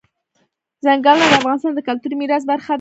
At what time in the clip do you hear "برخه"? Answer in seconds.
2.51-2.67